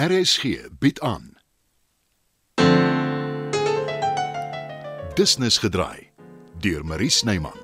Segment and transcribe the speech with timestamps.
[0.00, 1.36] RSG bied aan.
[5.14, 6.08] Business gedraai
[6.58, 7.58] deur Marie Snyman.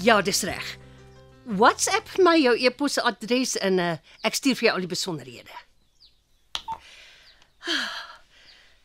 [0.00, 0.81] Ja, dis reg.
[1.44, 5.56] WhatsApp my jou e-posadres en uh, ek stuur vir jou al die besonderhede.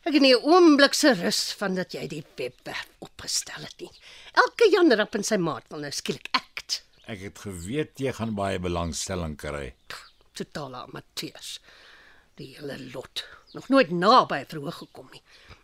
[0.08, 3.90] Ek het nie 'n oomblik se rus van dat jy die webwerf opgestel het nie.
[4.32, 6.82] Elke Jan Rap en sy maat wil nou skielik act.
[7.06, 9.74] Ek het geweet jy gaan baie belangstelling kry.
[10.32, 11.60] Totale amateurs.
[12.40, 13.24] Die hele lot.
[13.52, 15.22] Nog nooit naby verhoog gekom nie.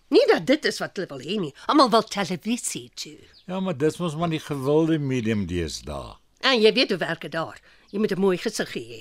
[0.09, 1.55] Nie dat dit is wat hulle wil hê nie.
[1.67, 3.19] Almal wil televisie toe.
[3.47, 6.19] Ja, maar dis mos maar die gewilde medium deesdae.
[6.45, 7.61] En jy weet hoe werk dit daar.
[7.91, 9.01] Jy moet 'n mooi gesig hê.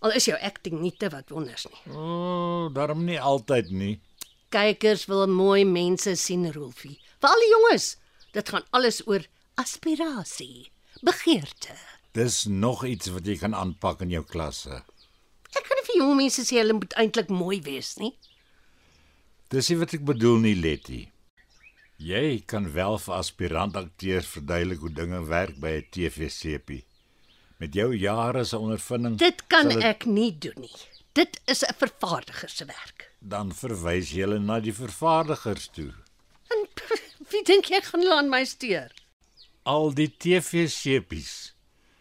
[0.00, 1.94] Al is jou acting nie te wat wonders nie.
[1.94, 4.00] O, oh, daarom nie altyd nie.
[4.48, 6.98] Kykers wil mooi mense sien, Rolfie.
[7.20, 7.96] Vir al die jonges.
[8.32, 10.70] Dit gaan alles oor aspirasie,
[11.02, 11.74] begeerte.
[12.12, 14.82] Dis nog iets wat jy kan aanpak in jou klasse.
[15.50, 18.14] Ek kan nie vir jong mense sê hulle moet eintlik mooi wees nie.
[19.50, 21.08] Dis nie wat ek bedoel nie, Letty.
[22.00, 26.84] Jy kan wel vir aspirant akteurs verduidelik hoe dinge werk by 'n TV-sepie.
[27.60, 30.76] Met jou jare se ondervinding Dit kan sal ek nie doen nie.
[31.12, 33.10] Dit is 'n vervaardiger se werk.
[33.20, 35.92] dan verwys jy hulle na die vervaardigers toe.
[36.50, 36.66] En
[37.30, 38.90] wie dink jy gaan hulle aan my steur?
[39.64, 41.52] Al die TV-sepies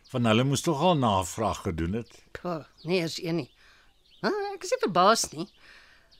[0.09, 2.11] van hulle moes tog al navraag gedoen het.
[2.31, 3.51] Puh, nee, is een nie.
[4.21, 5.47] Ah, ek is nie verbaas nie.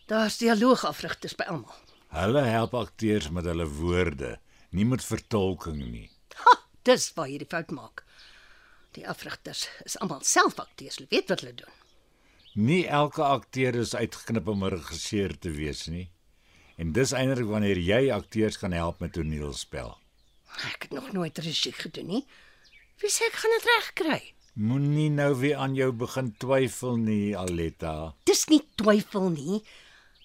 [0.07, 1.75] Daar's dialoogafrigters by almal.
[2.09, 4.37] Hulle help akteurs met hulle woorde,
[4.73, 6.07] nie met vertolking nie.
[6.41, 6.55] Ha,
[6.89, 8.03] dis waar jy die fout maak.
[8.97, 11.75] Die afrigters is almal self akteurs, hulle weet wat hulle doen.
[12.57, 16.09] Nie elke akteur is uitgeknip om 'n regisseur te wees nie.
[16.77, 19.97] En dis eintlik wanneer jy akteurs kan help met toneelspel.
[20.73, 22.25] Ek het nog nooit regie gedoen nie.
[22.97, 24.33] Wie sê ek gaan dit regkry?
[24.55, 28.15] Moenie nou weer aan jou begin twyfel nie, Aletta.
[28.25, 29.61] Dis nie twyfel nie,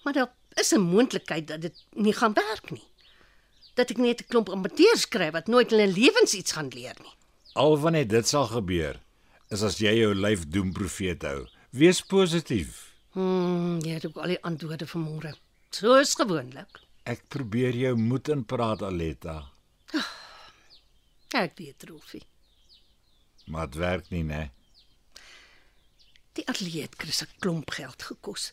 [0.04, 2.84] maar daar is 'n moontlikheid dat dit nie gaan werk nie.
[3.74, 6.94] Dat ek net 'n klomp amateurs kry wat nooit in hulle lewens iets gaan leer
[7.02, 7.14] nie.
[7.54, 9.00] Al wanneer dit sal gebeur,
[9.50, 11.46] is as jy jou lyf doemprofeet hou.
[11.70, 12.92] Wees positief.
[13.12, 15.34] Hmm, jy het ook al die antwoorde vir môre.
[15.70, 16.80] Soos gewoonlik.
[17.04, 19.50] Ek probeer jou moed inpraat, Aletta,
[21.34, 22.22] Ek weet, Rolfie.
[23.46, 24.50] maar dit werk nie, né?
[26.32, 28.52] Die atleet Chris 'n klomp geld gekos.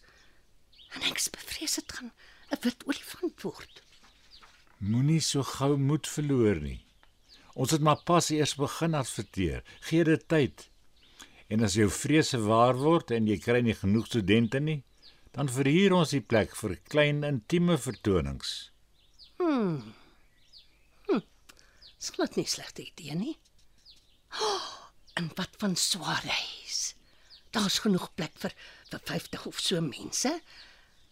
[0.96, 2.12] En ek is bevrees dit gaan
[2.52, 3.82] 'n wit olifant word.
[4.80, 6.86] Moenie so gou moed verloor nie.
[7.54, 9.64] Ons het maar pas eers begin adverteer.
[9.80, 10.70] Gee dit tyd.
[11.48, 14.84] En as jou vrese waar word en jy kry nie genoeg studente nie,
[15.32, 18.72] dan verhuur ons die plek vir klein intieme vertonings.
[22.02, 23.36] Slat nie slegte idee nie.
[24.42, 24.70] Oh,
[25.20, 26.96] en wat van soirees?
[27.54, 28.56] Daar's genoeg plek vir
[28.90, 30.32] vir 50 of so mense.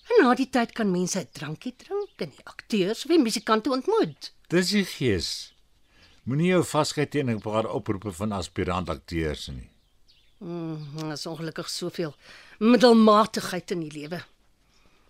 [0.10, 3.70] En na die tyd kan mense 'n drankie drink en die akteurs of die musikante
[3.70, 4.32] ontmoet.
[4.50, 5.54] Dis die gees.
[6.24, 9.70] Moenie jou vasgry teen 'n paar oproepe van aspirant akteurs nie.
[10.40, 12.16] Mm, daar is ongelukkig soveel
[12.60, 14.24] middelmatigheid in die lewe.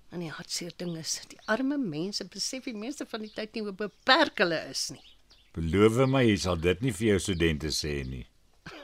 [0.09, 3.61] En die hartseer ding is, die arme mense besef die meeste van die tyd nie
[3.61, 5.05] hoe beperk hulle is nie.
[5.53, 8.25] Beloof my jy sal dit nie vir jou studente sê nie.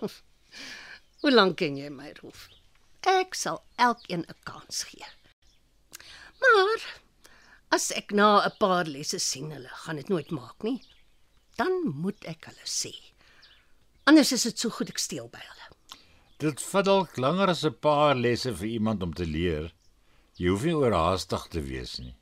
[1.22, 2.48] Hoe lank ken jy my, Rolf?
[3.10, 5.06] Ek sal elkeen 'n kans gee.
[6.42, 6.86] Maar
[7.76, 10.82] as ek na 'n paar lesse sien hulle gaan dit nooit maak nie,
[11.58, 11.72] dan
[12.04, 12.94] moet ek hulle sê.
[14.06, 15.68] Anders is dit so goed ek steel by hulle.
[16.38, 19.74] Dit vat dalk langer as 'n paar lesse vir iemand om te leer.
[20.38, 22.16] Jy hoef nie oorhaastig te wees nie.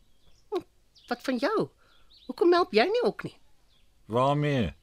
[1.10, 1.70] Wat van jou?
[2.28, 3.38] Hoekom help jy nie ook nie?
[4.06, 4.74] Waarmee?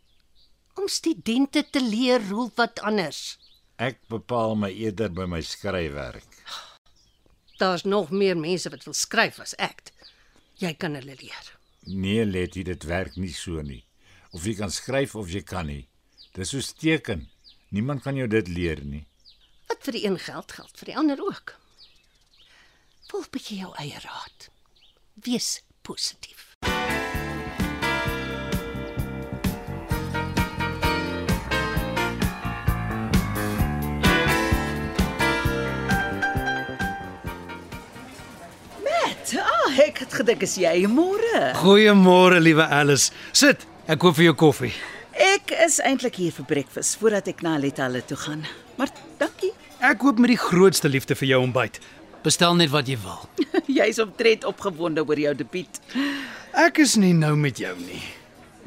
[0.74, 3.38] Om studente te leer roel wat anders.
[3.78, 6.27] Ek bepaal my eerder by my skryfwerk.
[7.60, 9.91] Daar's nog meer mense wat wil skryf as ek.
[10.57, 11.48] Jy kan hulle leer.
[11.92, 13.83] Nee, Letty, dit werk nie so nie.
[14.33, 15.83] Of jy kan skryf of jy kan nie.
[16.33, 17.27] Dis soos teken.
[17.68, 19.03] Niemand kan jou dit leer nie.
[19.68, 21.53] Wat vir die een geld geld vir die ander ook.
[23.10, 24.48] Volg bietjie jou eie raad.
[25.21, 26.49] Wees positief.
[39.80, 41.42] Ek het gedink is jy môre.
[41.60, 43.12] Goeiemôre, liewe Alice.
[43.32, 44.72] Sit, ek koop vir jou koffie.
[45.21, 48.44] Ek is eintlik hier vir breakfast voordat ek na Letta hulle toe gaan.
[48.80, 49.53] Maar dankie.
[49.80, 51.80] Ek koop met die grootste liefde vir jou ontbyt.
[52.24, 53.22] Bestel net wat jy wil.
[53.80, 55.80] Jy's omtrent opgewonde oor jou debuut.
[56.60, 58.03] Ek is nie nou met jou nie.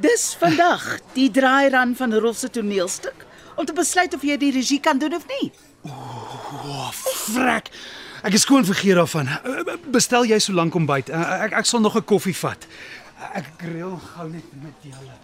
[0.01, 4.81] Dis vandag die draairun van Rolf se toneelstuk om te besluit of jy die regie
[4.81, 5.51] kan doen of nie.
[7.27, 7.69] Frek.
[8.23, 9.27] Ek is skoon vergeet daarvan.
[9.43, 11.09] Uh, Bestel jy so lank ontbyt.
[11.11, 12.67] Uh, Ek ek sal nog 'n koffie vat.
[13.39, 15.15] Ek grill gou net met julle.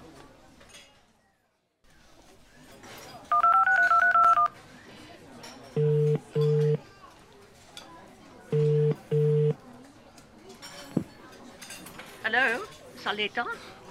[12.24, 12.63] Hallo,
[13.04, 13.46] Saletta?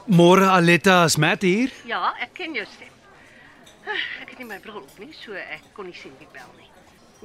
[0.06, 1.72] Môre Aletta, is Matt hier?
[1.88, 2.92] Ja, ek ken jou stem.
[4.22, 6.68] Ek het nie my bril op nie, so ek kon nie sien wie bel nie.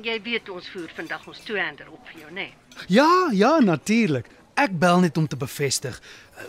[0.01, 2.47] Jy weet ons voer vandag ons two-hander op vir jou, né?
[2.49, 2.85] Nee?
[2.89, 4.29] Ja, ja, natuurlik.
[4.57, 5.99] Ek bel net om te bevestig.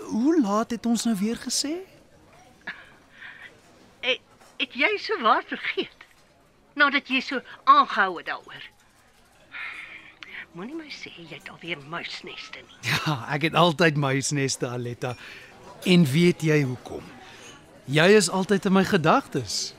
[0.09, 1.75] Hoe laat het ons nou weer gesê?
[4.01, 4.21] Het,
[4.63, 6.09] het jy so waar vergeet?
[6.75, 8.71] Nadat jy so aangehou het daaroor.
[10.55, 12.81] Moenie my sê jy het alweer muisneste nie.
[12.95, 15.17] Ja, ek het altyd muisneste Aletta.
[15.85, 17.05] En weet jy hoekom?
[17.93, 19.75] Jy is altyd in my gedagtes.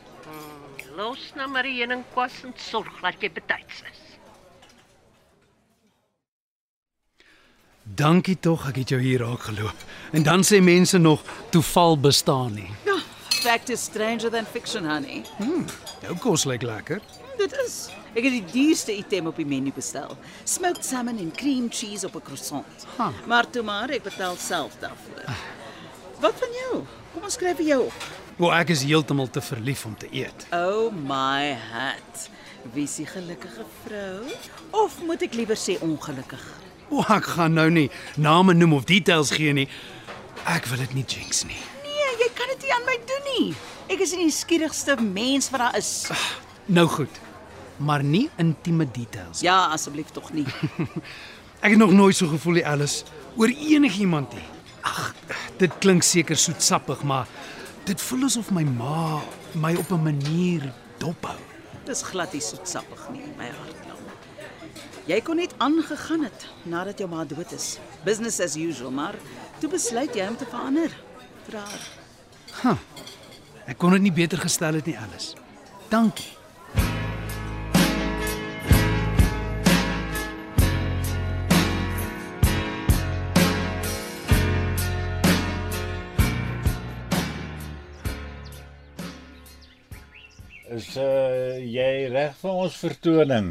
[0.96, 4.02] Los nou maar die heuningkwas en sorg dat jy betyds is.
[7.84, 9.84] Dankie tog, ek het jou hier raak geloop.
[10.16, 11.22] En dan sê mense nog
[11.52, 12.72] toeval bestaan nie.
[12.88, 12.96] Ja,
[13.44, 15.24] fact is stranger than fiction, honey.
[16.02, 17.04] Jou kos lyk lekker.
[17.38, 17.78] Dit is.
[18.16, 20.16] Ek het die duurste item op die menu bestel.
[20.48, 22.88] Smoked salmon en cream cheese op 'n croissant.
[22.98, 23.12] Ha.
[23.28, 25.36] Maar toe maar, ek betaal self daarvoor.
[26.20, 26.86] Wat van jou?
[27.14, 28.25] Kom ons skryf vir jou op.
[28.36, 30.48] O, ek is heeltemal te verlief om te eet.
[30.52, 32.26] Oh my hat.
[32.74, 34.26] Wie is die gelukkige vrou?
[34.76, 36.42] Of moet ek liewer sê ongelukkig?
[36.92, 37.86] O, ek gaan nou nie
[38.20, 39.70] name noem of details gee nie.
[40.52, 41.62] Ek wil dit nie jinx nie.
[41.86, 43.48] Nee, jy kan dit nie aan my doen nie.
[43.96, 45.94] Ek is die nuuskierigste mens wat daar is.
[46.68, 47.22] Nou goed.
[47.80, 49.46] Maar nie intieme details.
[49.48, 50.46] Ja, asseblief tog nie.
[51.64, 53.08] Ek het nog nooit so gevoel, die Alice,
[53.40, 54.44] oor enigiemand nie.
[54.86, 55.14] Ag,
[55.58, 57.32] dit klink seker soetsappig, maar
[57.86, 59.22] dit voel asof my ma
[59.54, 61.38] my op 'n manier dophou.
[61.86, 64.00] Dis glad nie soetsappig nie, my hartklop.
[65.06, 67.78] Jy kon net aangegaan het nadat jou ma dood is.
[68.04, 69.16] Business as usual, maar
[69.60, 70.90] toe besluit jy om te verander.
[71.46, 72.78] Vir haar.
[73.66, 75.36] Ek kon dit nie beter gestel het nie, Alice.
[75.90, 76.35] Dankie.
[90.76, 93.50] Is uh jy reg vir ons vertoning?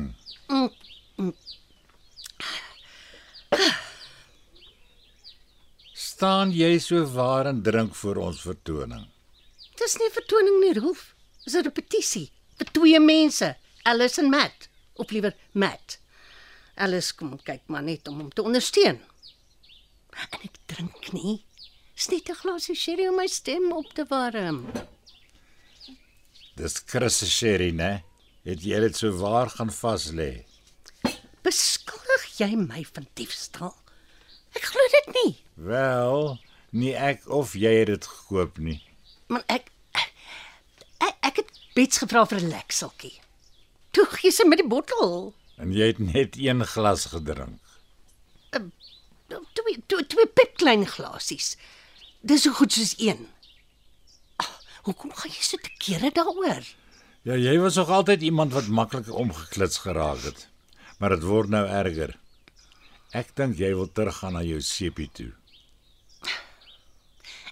[5.97, 9.07] Staan jy so waar en drink vir ons vertoning?
[9.81, 11.15] Dis nie vertoning nie, Rolf.
[11.47, 12.29] Dis 'n repetisie
[12.59, 13.55] vir twee mense,
[13.85, 14.69] Alice en Matt,
[15.01, 15.99] of liewer Matt.
[16.77, 19.01] Alice kom kyk maar net om hom te ondersteun.
[20.13, 21.41] En ek drink nie.
[21.97, 24.69] Dis net 'n glasie sherry om my stem op te warm.
[26.57, 28.05] Dis Chris se sherry, né?
[28.47, 30.45] Het jy dit so waar gaan vas lê?
[31.43, 33.75] Beskuldig jy my van diefstal?
[34.55, 35.33] Ek glo dit nie.
[35.67, 36.37] Wel,
[36.71, 38.79] nie ek of jy het dit gekoop nie.
[39.33, 40.13] Maar ek ek,
[41.27, 43.19] ek het Bets gevra vir 'n lekseltjie.
[43.91, 45.35] Toe gee sy met die bottel.
[45.59, 47.59] En jy het net een glas gedrink.
[49.55, 51.57] Twee twee twee pipklein glasies.
[52.23, 53.27] Dis so goed soos een.
[54.85, 56.67] Hoekom gaan jy so te kere daaroor?
[57.25, 60.49] Ja, jy was nog altyd iemand wat maklik omgeklits geraak het.
[61.01, 62.13] Maar dit word nou erger.
[63.17, 65.31] Ek dink jy wil teruggaan na jou sepie toe.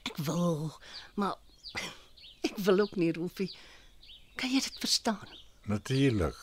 [0.02, 0.74] Ek wil,
[1.16, 1.38] maar
[2.48, 3.48] ek wil ook nie, Rolfie.
[4.36, 5.32] Kan jy dit verstaan?
[5.72, 6.36] Natuurlik.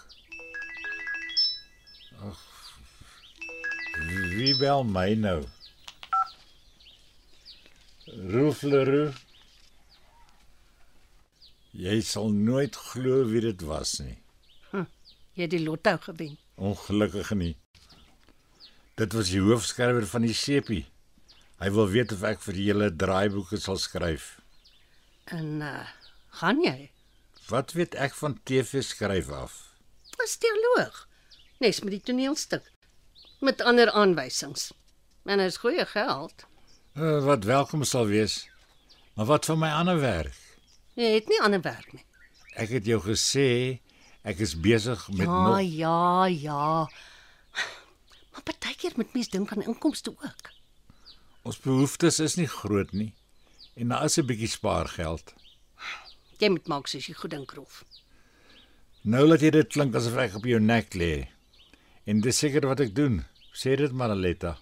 [2.25, 2.43] Ag.
[4.34, 5.39] Wie bel my nou?
[8.34, 9.13] Rolf Leroux.
[11.79, 14.17] Jy sal nooit glo wie dit was nie.
[15.39, 16.33] Jy het die lotto gewen.
[16.59, 17.53] Ongelukkig nie.
[19.00, 20.81] Dit was die hoofskrywer van die sepie.
[21.63, 24.33] Hy wil weet of ek vir julle draaiboeke sal skryf.
[25.31, 25.88] En uh
[26.39, 26.91] gaan jy?
[27.48, 29.55] Wat weet ek van TV skryf af?
[30.19, 31.07] Was dialoog.
[31.63, 32.67] Nes met die toneelstuk
[33.39, 34.74] met ander aanwysings.
[35.24, 36.43] En is goeie geld.
[37.00, 38.50] Uh, wat welkom sal wees.
[39.15, 40.49] Maar wat van my ander werk?
[41.00, 42.03] Jy het nie ander werk nie.
[42.60, 43.79] Ek het jou gesê
[44.27, 46.63] ek is besig met Ja, nog ja, ja.
[48.34, 50.50] Maar partykeer moet mens dink aan inkomste ook.
[51.48, 53.13] ons behoeftes is nie groot nie.
[53.79, 55.34] En daar is 'n bietjie spaargeld.
[56.38, 57.84] Jy moet maak soos jy goed dink, Rolf.
[59.01, 61.27] Nou laat jy dit klink asof ek op jou nek lê.
[62.06, 63.25] En dis seker wat ek doen.
[63.53, 64.58] Sê dit maar, Aletta.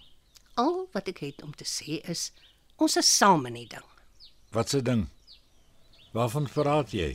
[0.56, 2.32] Al wat ek het om te sê is
[2.78, 3.84] ons is saam in die ding.
[4.52, 5.10] Wat se ding?
[6.18, 7.12] Waarvan praat jy?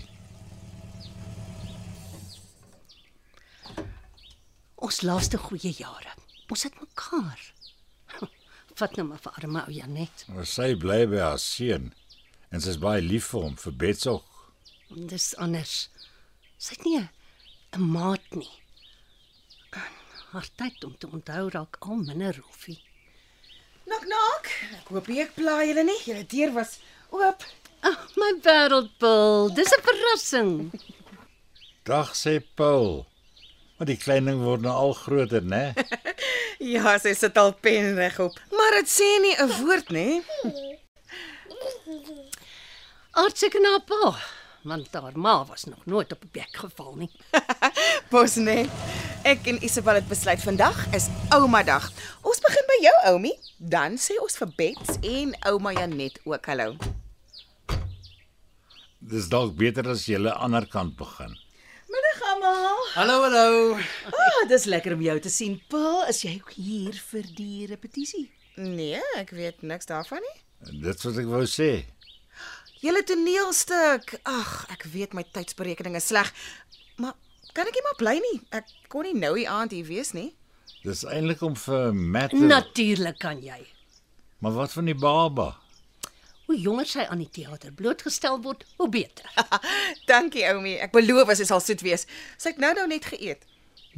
[4.83, 6.13] Ons laaste goeie jare.
[6.53, 7.41] Ons het mekaar.
[8.79, 10.23] Vat nou maar vir arme ou Janet.
[10.31, 11.91] Maar sy bly by haar seun
[12.53, 14.27] en sy's baie lief vir hom, vir Betsog.
[14.93, 15.89] Dis anders.
[16.61, 17.09] Sy het nie 'n-
[17.97, 18.51] maat nie.
[20.33, 22.79] Haar tyd om te onthou raak al minder roefie.
[23.89, 24.47] Nok nok.
[24.79, 25.99] Ek hoop nie ek pla julle nie.
[26.07, 26.79] Julle deur was
[27.11, 27.43] oop.
[27.83, 30.53] Ag, oh, my wêreldpil, dis 'n verrassing.
[31.83, 33.07] Dag sê Paul.
[33.77, 35.75] Maar die klein ding word nou al groter, né?
[36.63, 38.37] Ja, sy sit al pen regop.
[38.55, 40.23] Maar dit sê nie 'n woord nê.
[43.19, 44.15] Aardseker na pa,
[44.63, 47.11] want haar ma was nog nooit op 'n bek geval nie.
[48.11, 48.71] Pos nê.
[49.27, 51.91] Ek en Isabel het besluit vandag is ouma dag.
[52.23, 56.79] Ons begin by jou oumie, dan sê ons vir Bets en ouma Janet ook hallo.
[59.11, 61.33] Dis dalk beter as jy aan die ander kant begin.
[61.93, 62.83] Middag almal.
[62.95, 63.79] Hallo, hallo.
[64.15, 65.59] Ah, dis lekker om jou te sien.
[65.73, 68.29] Pa, is jy ook hier vir die repetisie?
[68.57, 70.37] Nee, ek weet niks daarvan nie.
[70.85, 71.71] Dit wat ek wou sê.
[72.83, 74.15] Julle toneelstuk.
[74.29, 76.31] Ag, ek weet my tydsberekening is sleg.
[77.03, 77.17] Maar
[77.57, 78.39] kan ek nie maar bly nie?
[78.55, 80.31] Ek kon nie nou die aand hier wees nie.
[80.83, 82.31] Dis eintlik om vir Matt.
[82.35, 83.61] te- Natuurlik kan jy.
[84.43, 85.53] Maar wat van die baba?
[86.47, 89.29] Hoe jonger sy aan die teater blootgestel word, hoe beter.
[90.11, 90.77] Dankie oumie.
[90.83, 92.07] Ek beloof sy sal soet wees.
[92.37, 93.47] Sy het nou nou net geëet.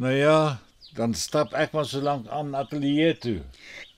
[0.02, 0.58] Nou ja,
[0.98, 3.38] dan stap ek maar so lank aan ateljee toe.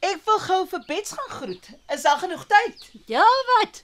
[0.05, 1.71] Ek wil gou vir Bets gaan groet.
[1.93, 2.89] Is daar genoeg tyd?
[3.11, 3.83] Ja, wat?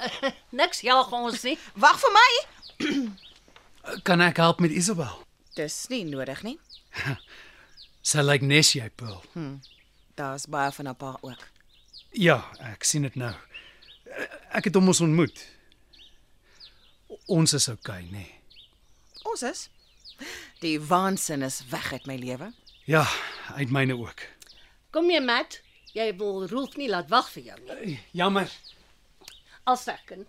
[0.60, 1.56] Niks jaag ons nie.
[1.74, 2.30] Wag vir my.
[4.08, 5.22] Kan ek help met Isabel?
[5.56, 6.58] Dis nie nodig nie.
[8.10, 9.20] Sy lyk nes jy, Pearl.
[10.16, 11.42] Daar's baie van haar pa ook.
[12.16, 12.40] Ja,
[12.72, 13.32] ek sien dit nou.
[14.50, 15.46] Ek het hom ons ontmoet.
[17.30, 18.10] Ons is okay, nê.
[18.10, 18.34] Nee.
[19.30, 19.68] Ons is
[20.60, 22.50] Die waansin is weg uit my lewe.
[22.84, 23.06] Ja,
[23.56, 24.20] uit myne ook.
[24.90, 25.60] Kom jy, Matt?
[25.96, 27.96] Jy wil Rolf nie laat wag vir jou nie.
[28.12, 28.50] Jammer.
[29.64, 30.28] Al second.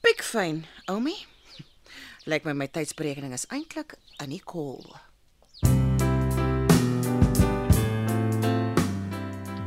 [0.00, 1.18] Pikfyn, oumie.
[2.24, 4.84] Lyk my my tydsberekening is eintlik in die kol.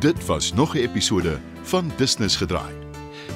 [0.04, 2.83] Dit was nog 'n episode van Business gedraai.